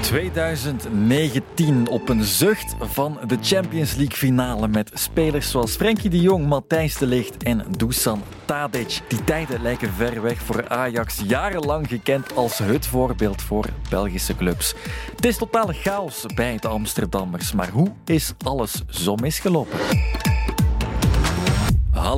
[0.00, 6.46] 2019 op een zucht van de Champions League finale met spelers zoals Frenkie de Jong,
[6.46, 9.00] Matthijs de Ligt en Dusan Tadic.
[9.08, 14.74] Die tijden lijken ver weg voor Ajax, jarenlang gekend als het voorbeeld voor Belgische clubs.
[15.16, 19.78] Het is totale chaos bij de Amsterdammers, maar hoe is alles zo misgelopen?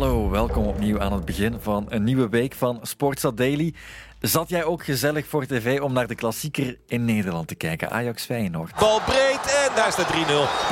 [0.08, 3.74] Hallo, welkom opnieuw aan het begin van een nieuwe week van Sportsa Daily.
[4.20, 7.90] Zat jij ook gezellig voor tv om naar de klassieker in Nederland te kijken?
[7.90, 8.74] Ajax Feyenoord.
[8.78, 10.16] Bal breed en daar staat 3-0.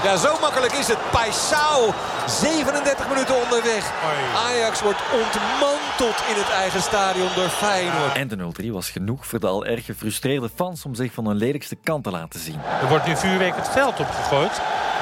[0.05, 0.99] Ja, zo makkelijk is het.
[1.11, 1.93] Paisao,
[2.27, 3.93] 37 minuten onderweg.
[4.37, 8.15] Ajax wordt ontmanteld in het eigen stadion door Feyenoord.
[8.15, 11.37] En de 0-3 was genoeg voor de al erg gefrustreerde fans om zich van hun
[11.37, 12.61] lelijkste kant te laten zien.
[12.83, 14.61] Er wordt nu vuurwerk het veld opgegooid.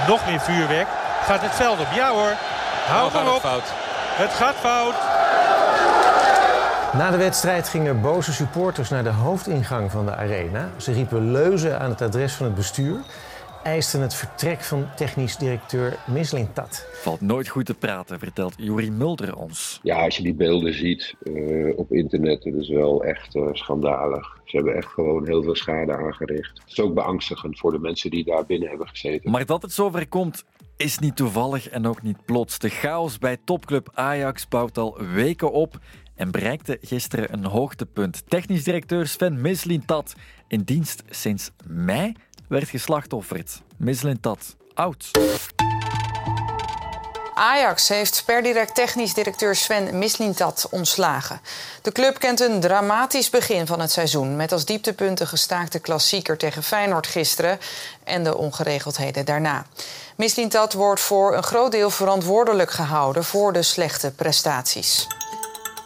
[0.09, 0.89] Nog meer vuurwerk.
[1.23, 1.89] Gaat het veld op.
[1.95, 2.37] Ja hoor.
[2.87, 3.41] Hou maar op.
[3.41, 3.84] fout.
[4.17, 4.95] Het gaat fout.
[6.99, 10.71] Na de wedstrijd gingen boze supporters naar de hoofdingang van de arena.
[10.77, 12.97] Ze riepen leuzen aan het adres van het bestuur.
[13.63, 16.87] Eisten het vertrek van technisch directeur Mislintat.
[16.93, 19.81] Valt nooit goed te praten, vertelt Juri Mulder ons.
[19.83, 24.39] Ja, als je die beelden ziet eh, op internet, dat is wel echt eh, schandalig.
[24.45, 26.59] Ze hebben echt gewoon heel veel schade aangericht.
[26.59, 29.31] Het is ook beangstigend voor de mensen die daar binnen hebben gezeten.
[29.31, 30.45] Maar dat het zover komt,
[30.77, 32.59] is niet toevallig en ook niet plots.
[32.59, 35.79] De chaos bij topclub Ajax bouwt al weken op
[36.15, 38.23] en bereikte gisteren een hoogtepunt.
[38.29, 40.15] Technisch directeur Sven Mislintat,
[40.49, 42.13] in dienst sinds mei,
[42.49, 43.63] werd geslachtofferd.
[43.77, 45.11] Mislintat, oud.
[47.35, 51.41] Ajax heeft per direct technisch directeur Sven Mislintat ontslagen.
[51.83, 54.37] De club kent een dramatisch begin van het seizoen...
[54.37, 57.59] met als dieptepunt de gestaakte klassieker tegen Feyenoord gisteren...
[58.05, 59.67] en de ongeregeldheden daarna.
[60.17, 63.25] Mislintat wordt voor een groot deel verantwoordelijk gehouden...
[63.25, 65.07] voor de slechte prestaties.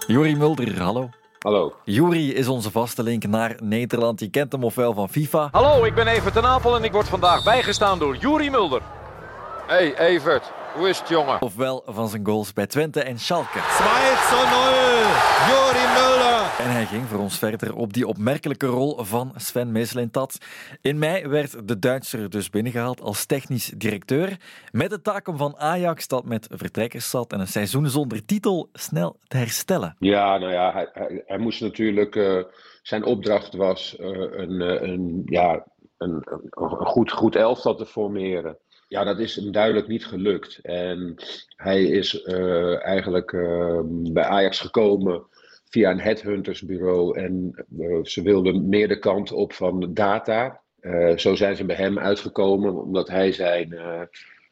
[0.07, 1.11] Juri Mulder, hallo.
[1.39, 1.75] Hallo.
[1.85, 4.21] Juri is onze vaste link naar Nederland.
[4.21, 7.09] Je kent hem ofwel van FIFA, Hallo, ik ben Evert ten Apel en ik word
[7.09, 8.83] vandaag bijgestaan door Juri Mulder.
[9.67, 11.43] Hey Evert, hoe is het jongen?
[11.43, 13.48] ofwel van zijn goals bij Twente en Schalke.
[13.48, 13.89] 2
[14.51, 14.58] 0.
[15.48, 16.39] Jori Mulder.
[16.58, 20.39] En hij ging voor ons verder op die opmerkelijke rol van Sven Mislintat.
[20.80, 24.36] In mei werd de Duitser dus binnengehaald als technisch directeur.
[24.70, 28.69] Met de taak om van Ajax, dat met vertrekkers zat en een seizoen zonder titel,
[28.73, 29.97] snel te herstellen.
[29.98, 32.17] Ja, nou ja, hij, hij, hij moest natuurlijk.
[32.17, 32.42] eh,
[32.83, 35.67] zijn opdracht was eh, een, eh, een, ja,
[35.98, 38.58] een, een, een goed, goed elftal te formeren.
[38.89, 40.59] Ja, dat is hem duidelijk niet gelukt.
[40.63, 41.15] En
[41.57, 45.27] hij is eh, eigenlijk eh, bij Ajax gekomen
[45.65, 47.19] via een headhuntersbureau.
[47.19, 50.61] En eh, ze wilden meer de kant op van data.
[50.81, 53.75] Eh, zo zijn ze bij hem uitgekomen, omdat hij zijn,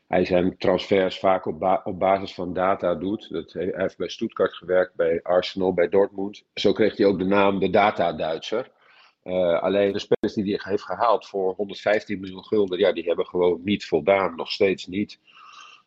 [0.07, 3.29] hij zijn transfers vaak op, op basis van data doet.
[3.31, 6.43] Dat, hij heeft bij Stuttgart gewerkt, bij Arsenal, bij Dortmund.
[6.55, 8.71] Zo kreeg hij ook de naam de Data-Duitser.
[9.27, 13.27] Eh, alleen de spelers die hij heeft gehaald voor 115 miljoen gulden, ja, die hebben
[13.27, 15.19] gewoon niet voldaan, nog steeds niet.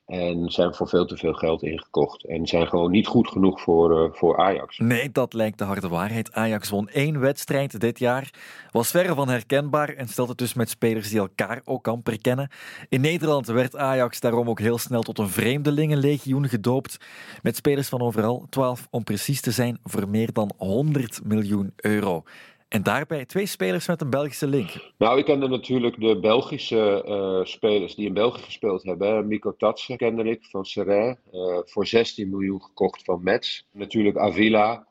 [0.05, 2.25] En zijn voor veel te veel geld ingekocht.
[2.25, 4.77] En zijn gewoon niet goed genoeg voor, eh, voor Ajax.
[4.77, 6.31] Nee, dat lijkt de harde waarheid.
[6.31, 8.29] Ajax won één wedstrijd dit jaar,
[8.71, 12.49] was verre van herkenbaar en stelt het dus met spelers die elkaar ook amper kennen.
[12.89, 16.97] In Nederland werd Ajax daarom ook heel snel tot een vreemdelingenlegioen gedoopt,
[17.41, 22.23] met spelers van overal, 12 om precies te zijn, voor meer dan 100 miljoen euro.
[22.69, 24.91] En daarbij twee spelers met een Belgische link.
[24.97, 29.07] Nou, ik kende natuurlijk de Belgische eh, spelers die in België gespeeld hebben.
[29.07, 29.23] hè.
[29.23, 31.19] Mico Tatsen kende ik van Serrain.
[31.31, 33.61] eh, voor 16 miljoen gekocht van Metz.
[33.71, 34.87] Natuurlijk Avila,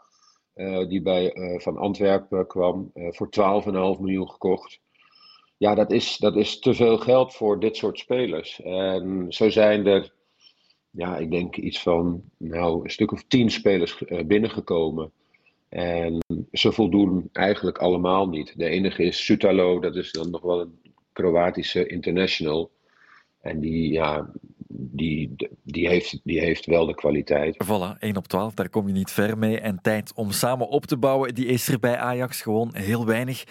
[0.55, 2.91] eh, die bij, van Antwerpen kwam.
[2.95, 4.81] voor 12,5 miljoen gekocht.
[5.57, 8.61] Ja, dat is, dat is te veel geld voor dit soort spelers.
[8.63, 10.13] En zo zijn er,
[10.91, 15.13] ja, ik denk iets van nou, een stuk of tien spelers binnengekomen.
[15.69, 16.19] En
[16.53, 18.53] ze voldoen eigenlijk allemaal niet.
[18.57, 20.79] De enige is Sutalo, dat is dan nog wel een
[21.13, 22.71] Kroatische international.
[23.41, 24.31] En die, ja,
[24.69, 27.65] die, die, heeft, die heeft wel de kwaliteit.
[27.65, 29.61] Voilà, 1 op 12, daar kom je niet ver mee.
[29.61, 33.45] En tijd om samen op te bouwen, die is er bij Ajax gewoon heel weinig.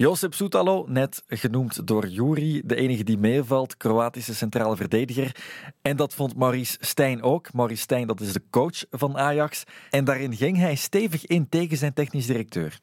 [0.00, 5.36] Josip Soetalo, net genoemd door Juri, de enige die meevalt, Kroatische centrale verdediger.
[5.82, 7.52] En dat vond Maurice Stijn ook.
[7.52, 9.64] Maurice Stijn, dat is de coach van Ajax.
[9.90, 12.78] En daarin ging hij stevig in tegen zijn technisch directeur.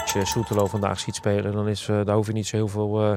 [0.00, 2.68] Als je Soetelo vandaag ziet spelen, dan is, eh, daar hoef je niet zo heel
[2.68, 3.02] veel.
[3.02, 3.12] eh,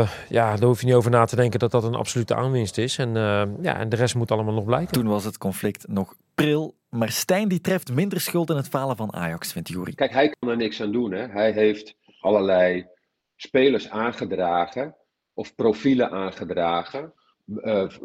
[0.00, 2.78] eh, ja, daar hoef je niet over na te denken dat dat een absolute aanwinst
[2.78, 2.98] is.
[2.98, 3.14] En,
[3.62, 4.92] ja, en de rest moet allemaal nog blijken.
[4.92, 6.77] Toen was het conflict nog pril.
[6.90, 9.94] Maar Stijn die treft minder schuld in het falen van Ajax, vindt Juri.
[9.94, 11.12] Kijk, hij kan er niks aan doen.
[11.12, 11.26] Hè?
[11.26, 12.86] Hij heeft allerlei
[13.36, 14.96] spelers aangedragen
[15.34, 17.12] of profielen aangedragen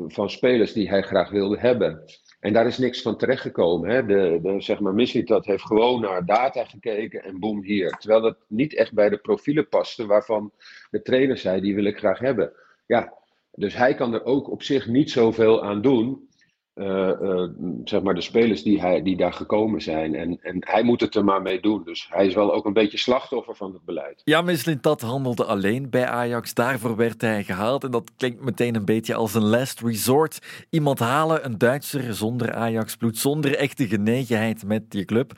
[0.07, 2.03] van spelers die hij graag wilde hebben.
[2.39, 3.89] En daar is niks van terechtgekomen.
[3.89, 4.05] Hè?
[4.05, 7.89] De, de, zeg maar, dat heeft gewoon naar data gekeken en boem hier.
[7.89, 10.51] Terwijl dat niet echt bij de profielen paste waarvan
[10.89, 12.51] de trainer zei, die wil ik graag hebben.
[12.85, 13.13] Ja,
[13.51, 16.27] dus hij kan er ook op zich niet zoveel aan doen.
[16.75, 17.49] Uh, uh,
[17.83, 20.15] zeg maar de spelers die, hij, die daar gekomen zijn.
[20.15, 21.83] En, en hij moet het er maar mee doen.
[21.83, 24.21] Dus hij is wel ook een beetje slachtoffer van het beleid.
[24.23, 24.43] Ja,
[24.81, 26.53] dat handelde alleen bij Ajax.
[26.53, 27.83] Daarvoor werd hij gehaald.
[27.83, 30.65] En dat klinkt meteen een beetje als een last resort.
[30.69, 35.31] Iemand halen, een Duitser zonder Ajax-bloed, zonder echte genegenheid met die club.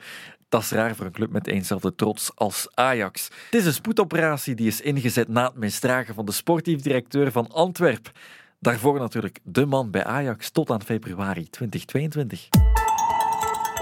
[0.48, 3.30] Dat is raar voor een club met eenzelfde trots als Ajax.
[3.50, 7.48] Het is een spoedoperatie die is ingezet na het misdragen van de sportief directeur van
[7.50, 8.12] Antwerpen.
[8.58, 12.48] Daarvoor natuurlijk de man bij Ajax tot aan februari 2022.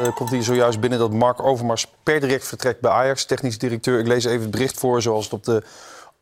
[0.01, 3.99] Uh, komt hier zojuist binnen dat Mark Overmars per direct vertrekt bij Ajax, technisch directeur.
[3.99, 5.63] Ik lees even het bericht voor zoals het op de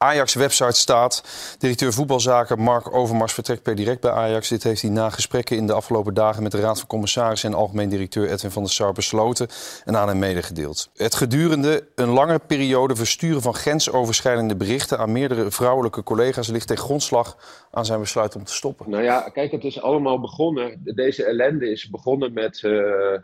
[0.03, 1.23] Ajax-website staat.
[1.59, 4.49] Directeur voetbalzaken Mark Overmars vertrekt per direct bij Ajax.
[4.49, 7.57] Dit heeft hij na gesprekken in de afgelopen dagen met de Raad van Commissarissen en
[7.57, 9.49] algemeen directeur Edwin van der Sar besloten
[9.85, 10.91] en aan hem medegedeeld.
[10.97, 16.77] Het gedurende een lange periode versturen van grensoverschrijdende berichten aan meerdere vrouwelijke collega's ligt ten
[16.77, 17.37] grondslag
[17.71, 18.91] aan zijn besluit om te stoppen.
[18.91, 20.81] Nou ja, kijk, het is allemaal begonnen.
[20.85, 22.73] Deze ellende is begonnen met uh,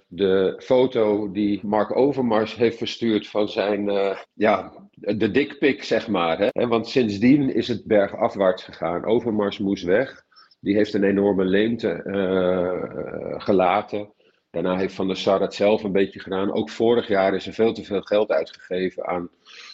[0.07, 6.39] de foto die Mark Overmars heeft verstuurd van zijn uh, ja, de dikpik, zeg maar.
[6.39, 6.67] Hè?
[6.67, 9.05] Want sindsdien is het bergafwaarts gegaan.
[9.05, 10.27] Overmars moest weg.
[10.61, 14.13] Die heeft een enorme leemte uh, gelaten.
[14.51, 16.53] Daarna heeft Van der Sar het zelf een beetje gedaan.
[16.53, 19.31] Ook vorig jaar is er veel te veel geld uitgegeven aan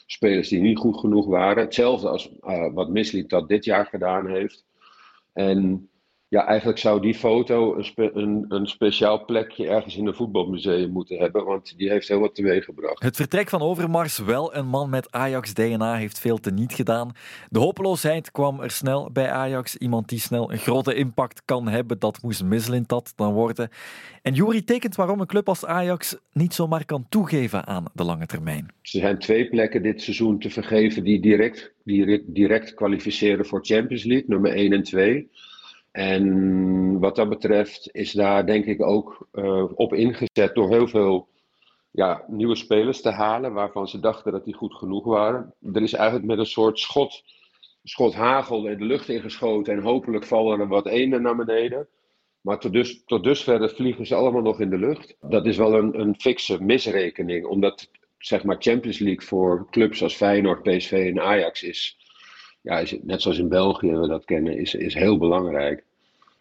[0.07, 1.63] spelers die niet goed genoeg waren.
[1.63, 4.65] Hetzelfde als uh, wat Misliep dat dit jaar gedaan heeft.
[5.33, 5.89] En
[6.29, 11.19] ja, eigenlijk zou die foto een, een, een, speciaal plekje ergens in een voetbalmuseum moeten
[11.19, 13.03] hebben, want die heeft heel wat teweeggebracht.
[13.03, 17.13] Het vertrek van Overmars, wel een man met Ajax-DNA, heeft veel te niet gedaan.
[17.49, 19.77] De hopeloosheid kwam er snel bij Ajax.
[19.77, 23.69] Iemand die snel een grote impact kan hebben, dat moest Mislintat dan worden.
[24.23, 28.27] En Jury tekent waarom een club als Ajax niet zomaar kan toegeven aan de lange
[28.27, 28.65] termijn.
[28.67, 34.05] Er zijn twee plekken dit seizoen te vergeven die direct, direct, direct kwalificeren voor Champions
[34.05, 35.29] League, nummer 1 en 2.
[35.95, 41.29] En wat dat betreft is daar denk ik ook uh, op ingezet door heel veel
[41.91, 45.55] ja, nieuwe spelers te halen, waarvan ze dachten dat die goed genoeg waren.
[45.73, 47.25] Er is eigenlijk met een soort schot,
[47.85, 51.89] schot hagel in de lucht ingeschoten en hopelijk vallen er wat enen naar beneden.
[52.41, 55.17] Maar tot, dus, tot dusver vliegen ze allemaal nog in de lucht.
[55.21, 60.15] Dat is wel een, een fikse misrekening, omdat zeg maar Champions League voor clubs als
[60.15, 62.04] Feyenoord, PSV en Ajax is
[62.65, 65.85] ja, is, net zoals in België we dat kennen, is, is heel belangrijk.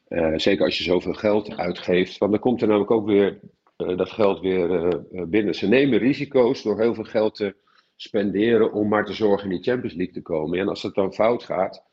[0.10, 2.18] Uh, zeker als je zoveel geld uitgeeft.
[2.18, 3.40] Want dan komt er namelijk ook weer
[3.78, 5.56] uh, dat geld weer uh, binnen.
[5.56, 7.56] Ze nemen risico's door heel veel geld te
[7.96, 10.60] spenderen om maar te zorgen in die Champions League te komen.
[10.60, 11.84] En als het dan fout gaat,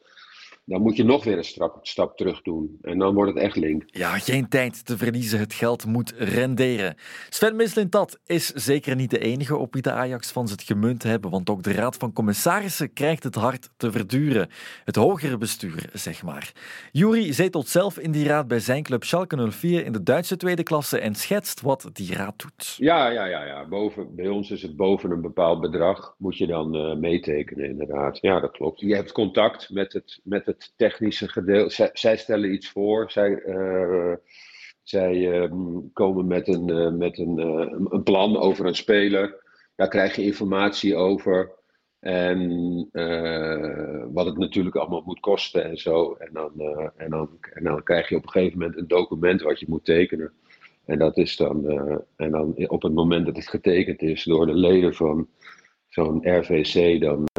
[0.71, 2.79] dan moet je nog weer een stap, stap terug doen.
[2.83, 3.83] En dan wordt het echt link.
[3.87, 5.39] Ja, geen tijd te verliezen.
[5.39, 6.95] Het geld moet renderen.
[7.29, 11.51] Sven Mislintat is zeker niet de enige op wie de Ajax-fans het gemunt hebben, want
[11.51, 14.49] ook de Raad van Commissarissen krijgt het hard te verduren.
[14.85, 16.53] Het hogere bestuur, zeg maar.
[16.93, 20.63] Juri zetelt zelf in die raad bij zijn club Schalke 04 in de Duitse tweede
[20.63, 22.75] klasse en schetst wat die raad doet.
[22.77, 23.45] Ja, ja, ja.
[23.45, 23.69] ja.
[23.69, 26.15] Boven, bij ons is het boven een bepaald bedrag.
[26.19, 28.19] Moet je dan uh, meetekenen, inderdaad.
[28.21, 28.81] Ja, dat klopt.
[28.81, 31.91] Je hebt contact met het, met het technische gedeelte.
[31.93, 33.11] Zij, stellen iets voor.
[33.11, 34.15] Zij, uh,
[34.83, 39.43] zij ehm, komen met, een, uh, met een, uh, een plan over een speler.
[39.77, 41.59] Daar krijg je informatie over.
[42.01, 42.89] En
[44.13, 46.13] wat het natuurlijk allemaal moet kosten en zo.
[46.13, 46.53] En dan,
[46.97, 49.85] en, dan, en dan krijg je op een gegeven moment een document wat je moet
[49.85, 50.33] tekenen.
[50.85, 51.69] En dat is dan,
[52.17, 55.29] en dan op het moment dat het getekend is door de leden van
[55.89, 57.30] zo'n RVC, dan,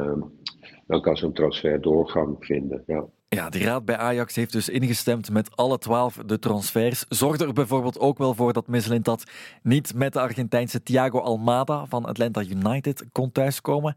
[0.92, 2.84] dan kan zo'n transfer doorgang vinden.
[2.88, 3.04] Ja.
[3.30, 7.06] Ja, de raad bij Ajax heeft dus ingestemd met alle twaalf de transfers.
[7.10, 9.24] Zorgde er bijvoorbeeld ook wel voor dat Mislintat
[9.64, 13.96] niet met de Argentijnse Thiago Almada van Atlanta United kon thuiskomen.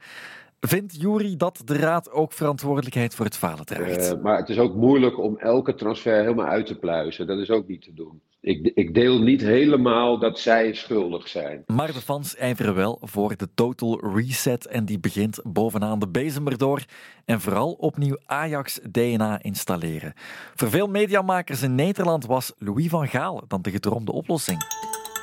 [0.66, 4.12] Vindt Jury dat de raad ook verantwoordelijkheid voor het falen draagt?
[4.12, 7.26] Uh, maar het is ook moeilijk om elke transfer helemaal uit te pluizen.
[7.26, 8.21] Dat is ook niet te doen.
[8.40, 11.62] Ik, ik, deel niet helemaal dat zij schuldig zijn.
[11.66, 16.49] Maar de fans ijveren wel voor de total reset en die begint bovenaan de bezem
[16.49, 16.85] erdoor.
[17.25, 20.12] En vooral opnieuw Ajax-DNA installeren.
[20.54, 24.59] Voor veel mediamakers in Nederland was Louis van Gaal dan de gedroomde oplossing.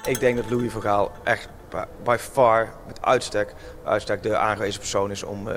[0.05, 1.49] Ik denk dat Louis van Gaal echt
[2.03, 3.53] by far, met uitstek,
[3.83, 5.47] uitstek de aangewezen persoon is om,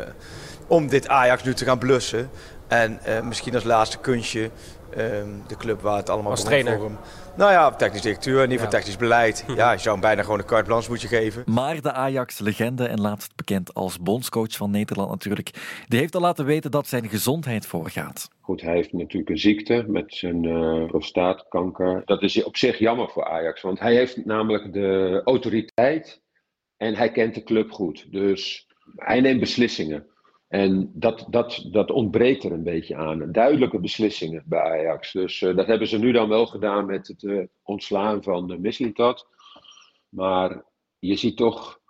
[0.66, 2.30] om dit Ajax nu te gaan blussen.
[2.68, 4.50] En misschien als laatste kunstje
[5.46, 6.76] de club waar het allemaal Als trainer.
[6.76, 6.98] voor hem.
[7.36, 9.44] Nou ja, technisch directeur, in ieder geval technisch beleid.
[9.56, 11.42] Ja, je zou hem bijna gewoon een carte blanche moeten geven.
[11.46, 15.50] Maar de Ajax-legende en laatst bekend als bondscoach van Nederland natuurlijk,
[15.88, 18.28] die heeft al laten weten dat zijn gezondheid voorgaat.
[18.40, 22.02] Goed, hij heeft natuurlijk een ziekte met zijn uh, prostaatkanker.
[22.04, 26.22] Dat is op zich jammer voor Ajax, want hij heeft namelijk de autoriteit
[26.76, 28.06] en hij kent de club goed.
[28.12, 30.06] Dus hij neemt beslissingen.
[30.54, 33.32] En dat, dat, dat ontbreekt er een beetje aan.
[33.32, 35.12] Duidelijke beslissingen bij Ajax.
[35.12, 38.58] Dus uh, dat hebben ze nu dan wel gedaan met het uh, ontslaan van de
[38.58, 39.26] Mislintat.
[40.08, 40.64] Maar
[40.98, 41.80] je ziet toch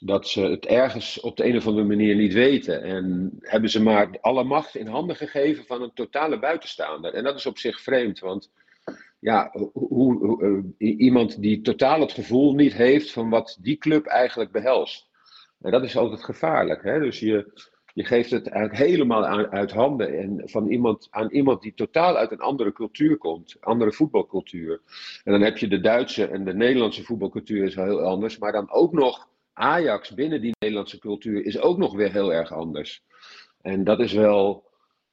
[0.00, 2.82] dat ze het ergens op de een of andere manier niet weten.
[2.82, 7.14] En hebben ze maar alle macht in handen gegeven van een totale buitenstaander.
[7.14, 8.52] En dat is op zich vreemd, want
[9.18, 14.52] ja, hoe, hoe, iemand die totaal het gevoel niet heeft van wat die club eigenlijk
[14.52, 15.08] behelst.
[15.60, 16.82] En dat is altijd gevaarlijk.
[16.82, 17.00] Hè?
[17.00, 21.74] Dus je, je geeft het helemaal aan, uit handen en van iemand, aan iemand die
[21.74, 24.80] totaal uit een andere cultuur komt, andere voetbalcultuur.
[25.24, 28.70] En dan heb je de Duitse en de Nederlandse voetbalcultuur is heel anders, maar dan
[28.70, 33.02] ook nog Ajax binnen die Nederlandse cultuur is ook nog weer heel erg anders.
[33.62, 34.64] En dat is wel,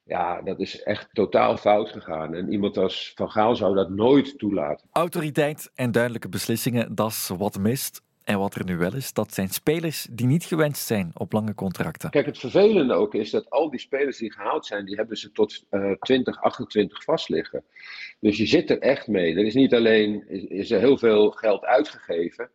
[0.04, 2.34] ja, dat is echt totaal fout gegaan.
[2.34, 4.88] En iemand als Van Gaal zou dat nooit toelaten.
[4.92, 8.02] Autoriteit en duidelijke beslissingen, dat is wat mist.
[8.24, 11.56] En wat er nu wel is, dat zijn spelers die niet gewenst zijn op lange
[11.56, 12.10] contracten.
[12.10, 15.32] Kijk, het vervelende ook is dat al die spelers die gehaald zijn, die hebben ze
[15.32, 17.64] tot uh, 2028 vastliggen.
[18.20, 19.36] Dus je zit er echt mee.
[19.36, 22.50] Er is niet alleen is, er heel veel geld uitgegeven,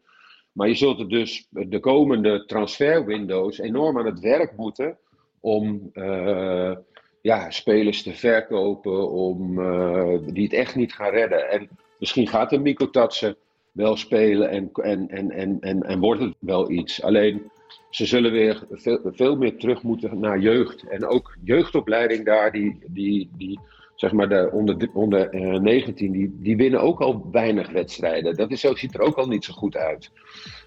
[0.53, 4.99] maar je zult er dus de komende transferwindows enorm aan het werk moeten
[5.41, 6.77] om uh,
[7.23, 11.51] ja, spelers te verkopen, om, uh, die het echt niet gaan redden.
[11.51, 13.37] En misschien gaat een Mikko Tatsen
[13.73, 17.03] wel spelen en, en, en, en, en, en wordt het wel iets.
[17.03, 17.51] Alleen
[17.91, 20.89] ze zullen weer veel, veel meer terug moeten naar jeugd.
[20.89, 23.61] En ook jeugdopleiding daar, die, die, die
[23.99, 28.37] zeg maar de onder, onder uh, 19, die, die winnen ook al weinig wedstrijden.
[28.37, 30.11] Dat is ziet er ook al niet zo goed uit.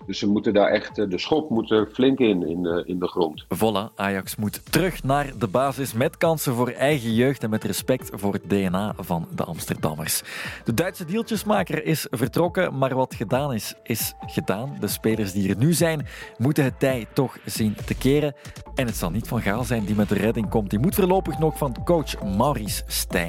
[0.05, 3.07] Dus ze moeten daar echt, de schop moet er flink in, in, uh, in de
[3.07, 3.45] grond.
[3.55, 8.09] Voilà, Ajax moet terug naar de basis met kansen voor eigen jeugd en met respect
[8.13, 10.21] voor het DNA van de Amsterdammers.
[10.63, 14.77] De Duitse deeltjesmaker is vertrokken, maar wat gedaan is, is gedaan.
[14.79, 16.05] De spelers die er nu zijn,
[16.37, 18.33] moeten het tij toch zien te keren.
[18.75, 20.69] En het zal niet van Gaal zijn die met de redding komt.
[20.69, 23.20] Die moet voorlopig nog van coach Maurice Stijn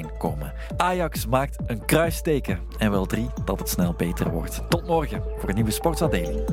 [0.76, 4.62] Ajax maakt een kruisteken en wel drie dat het snel beter wordt.
[4.68, 6.44] Tot morgen voor een nieuwe Sportsa Daily.